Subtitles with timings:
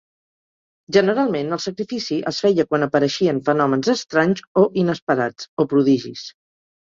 [0.95, 6.25] Generalment el sacrifici es feia quan apareixien fenòmens estranys o inesperats, o prodigis.